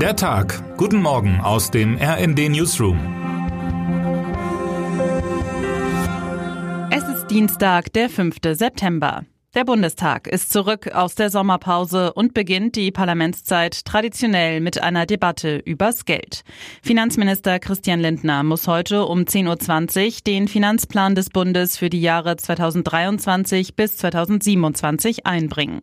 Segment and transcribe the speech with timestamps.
[0.00, 0.62] Der Tag.
[0.76, 2.98] Guten Morgen aus dem RND Newsroom.
[6.90, 8.36] Es ist Dienstag, der 5.
[8.52, 9.24] September.
[9.56, 15.56] Der Bundestag ist zurück aus der Sommerpause und beginnt die Parlamentszeit traditionell mit einer Debatte
[15.64, 16.42] übers Geld.
[16.82, 22.36] Finanzminister Christian Lindner muss heute um 10.20 Uhr den Finanzplan des Bundes für die Jahre
[22.36, 25.80] 2023 bis 2027 einbringen.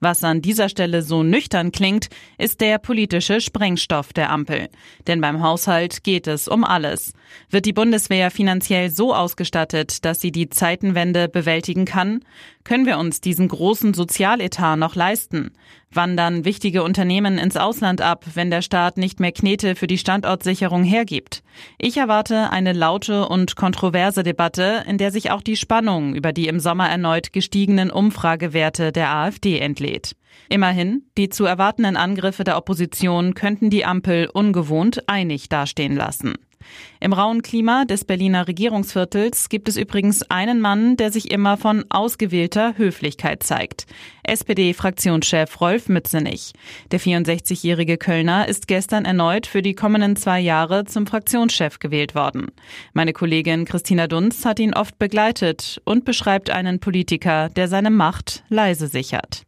[0.00, 4.68] Was an dieser Stelle so nüchtern klingt, ist der politische Sprengstoff der Ampel.
[5.06, 7.14] Denn beim Haushalt geht es um alles.
[7.48, 12.20] Wird die Bundeswehr finanziell so ausgestattet, dass sie die Zeitenwende bewältigen kann?
[12.64, 15.52] Können wir uns diesen großen Sozialetat noch leisten?
[15.92, 20.82] Wandern wichtige Unternehmen ins Ausland ab, wenn der Staat nicht mehr Knete für die Standortsicherung
[20.82, 21.42] hergibt?
[21.78, 26.48] Ich erwarte eine laute und kontroverse Debatte, in der sich auch die Spannung über die
[26.48, 30.16] im Sommer erneut gestiegenen Umfragewerte der AfD entlädt.
[30.48, 36.34] Immerhin, die zu erwartenden Angriffe der Opposition könnten die Ampel ungewohnt einig dastehen lassen.
[37.00, 41.84] Im rauen Klima des Berliner Regierungsviertels gibt es übrigens einen Mann, der sich immer von
[41.90, 43.86] ausgewählter Höflichkeit zeigt.
[44.22, 46.52] SPD-Fraktionschef Rolf Mützenich.
[46.90, 52.46] Der 64-jährige Kölner ist gestern erneut für die kommenden zwei Jahre zum Fraktionschef gewählt worden.
[52.92, 58.44] Meine Kollegin Christina Dunz hat ihn oft begleitet und beschreibt einen Politiker, der seine Macht
[58.48, 59.42] leise sichert.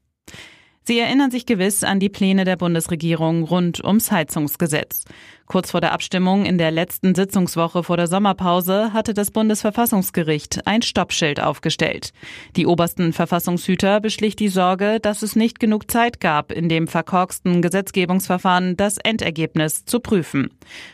[0.88, 5.04] Sie erinnern sich gewiss an die Pläne der Bundesregierung rund ums Heizungsgesetz.
[5.46, 10.82] Kurz vor der Abstimmung in der letzten Sitzungswoche vor der Sommerpause hatte das Bundesverfassungsgericht ein
[10.82, 12.12] Stoppschild aufgestellt.
[12.56, 17.62] Die obersten Verfassungshüter beschlich die Sorge, dass es nicht genug Zeit gab, in dem verkorksten
[17.62, 20.50] Gesetzgebungsverfahren das Endergebnis zu prüfen.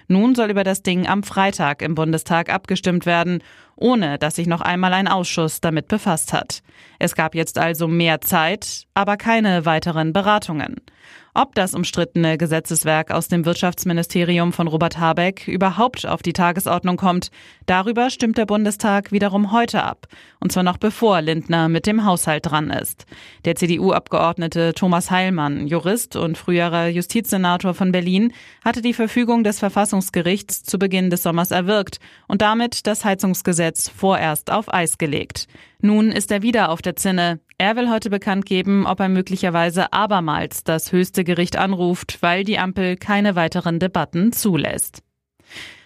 [0.06, 3.42] Nun soll über das Ding am Freitag im Bundestag abgestimmt werden
[3.82, 6.62] ohne dass sich noch einmal ein Ausschuss damit befasst hat.
[6.98, 10.76] Es gab jetzt also mehr Zeit, aber keine weiteren Beratungen.
[11.34, 17.30] Ob das umstrittene Gesetzeswerk aus dem Wirtschaftsministerium von Robert Habeck überhaupt auf die Tagesordnung kommt,
[17.64, 20.08] darüber stimmt der Bundestag wiederum heute ab.
[20.40, 23.06] Und zwar noch bevor Lindner mit dem Haushalt dran ist.
[23.46, 30.64] Der CDU-Abgeordnete Thomas Heilmann, Jurist und früherer Justizsenator von Berlin, hatte die Verfügung des Verfassungsgerichts
[30.64, 35.48] zu Beginn des Sommers erwirkt und damit das Heizungsgesetz vorerst auf Eis gelegt.
[35.84, 37.40] Nun ist er wieder auf der Zinne.
[37.58, 42.58] Er will heute bekannt geben, ob er möglicherweise abermals das höchste Gericht anruft, weil die
[42.58, 45.02] Ampel keine weiteren Debatten zulässt.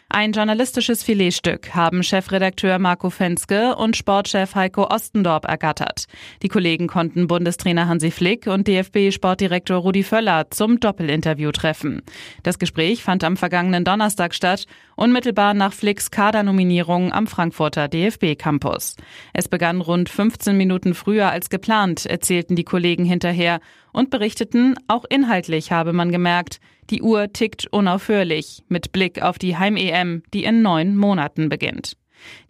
[0.09, 6.05] Ein journalistisches Filetstück haben Chefredakteur Marco Fenske und Sportchef Heiko Ostendorp ergattert.
[6.45, 12.03] Die Kollegen konnten Bundestrainer Hansi Flick und DFB-Sportdirektor Rudi Völler zum Doppelinterview treffen.
[12.45, 18.95] Das Gespräch fand am vergangenen Donnerstag statt, unmittelbar nach Flicks Kadernominierung am Frankfurter DFB-Campus.
[19.33, 23.59] Es begann rund 15 Minuten früher als geplant, erzählten die Kollegen hinterher
[23.93, 26.61] und berichteten, auch inhaltlich habe man gemerkt,
[26.91, 31.97] die Uhr tickt unaufhörlich mit Blick auf die Heim-EM, die in neun Monaten beginnt.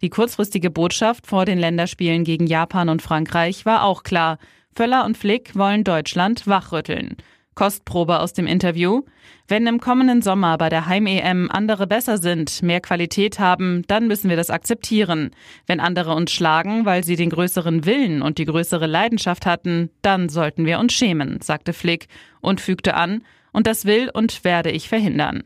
[0.01, 4.37] Die kurzfristige Botschaft vor den Länderspielen gegen Japan und Frankreich war auch klar.
[4.75, 7.17] Völler und Flick wollen Deutschland wachrütteln.
[7.55, 9.01] Kostprobe aus dem Interview.
[9.47, 14.29] Wenn im kommenden Sommer bei der Heim-EM andere besser sind, mehr Qualität haben, dann müssen
[14.29, 15.31] wir das akzeptieren.
[15.65, 20.29] Wenn andere uns schlagen, weil sie den größeren Willen und die größere Leidenschaft hatten, dann
[20.29, 22.07] sollten wir uns schämen, sagte Flick
[22.41, 23.23] und fügte an,
[23.57, 25.43] und das will und werde ich verhindern.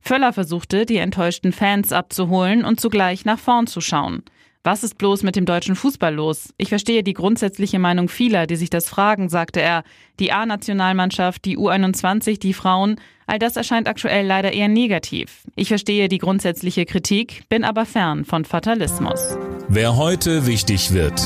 [0.00, 4.24] Völler versuchte, die enttäuschten Fans abzuholen und zugleich nach vorn zu schauen.
[4.64, 6.52] Was ist bloß mit dem deutschen Fußball los?
[6.58, 9.84] Ich verstehe die grundsätzliche Meinung vieler, die sich das fragen, sagte er.
[10.18, 12.96] Die A-Nationalmannschaft, die U21, die Frauen,
[13.28, 15.44] all das erscheint aktuell leider eher negativ.
[15.54, 19.38] Ich verstehe die grundsätzliche Kritik, bin aber fern von Fatalismus.
[19.68, 21.22] Wer heute wichtig wird.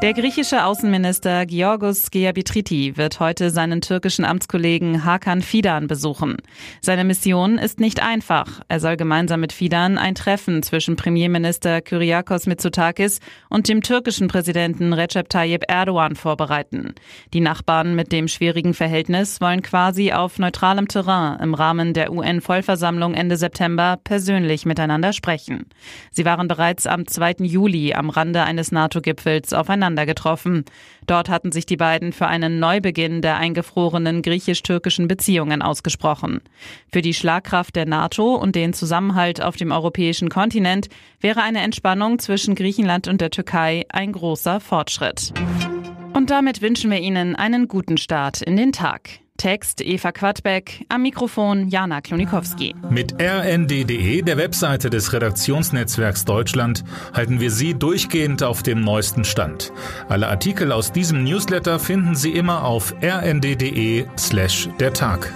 [0.00, 6.36] Der griechische Außenminister Georgos Geabitriti wird heute seinen türkischen Amtskollegen Hakan Fidan besuchen.
[6.80, 8.60] Seine Mission ist nicht einfach.
[8.68, 13.18] Er soll gemeinsam mit Fidan ein Treffen zwischen Premierminister Kyriakos Mitsotakis
[13.50, 16.94] und dem türkischen Präsidenten Recep Tayyip Erdogan vorbereiten.
[17.34, 23.14] Die Nachbarn mit dem schwierigen Verhältnis wollen quasi auf neutralem Terrain im Rahmen der UN-Vollversammlung
[23.14, 25.66] Ende September persönlich miteinander sprechen.
[26.12, 27.38] Sie waren bereits am 2.
[27.40, 30.64] Juli am Rande eines NATO-Gipfels aufeinander aufeinander getroffen.
[31.06, 36.40] Dort hatten sich die beiden für einen Neubeginn der eingefrorenen griechisch-türkischen Beziehungen ausgesprochen.
[36.92, 40.88] Für die Schlagkraft der NATO und den Zusammenhalt auf dem europäischen Kontinent
[41.20, 45.32] wäre eine Entspannung zwischen Griechenland und der Türkei ein großer Fortschritt.
[46.12, 49.20] Und damit wünschen wir Ihnen einen guten Start in den Tag.
[49.38, 52.74] Text Eva Quadbeck, am Mikrofon Jana Klonikowski.
[52.90, 56.82] Mit rnd.de, der Webseite des Redaktionsnetzwerks Deutschland,
[57.14, 59.72] halten wir Sie durchgehend auf dem neuesten Stand.
[60.08, 65.32] Alle Artikel aus diesem Newsletter finden Sie immer auf rnd.de slash der Tag.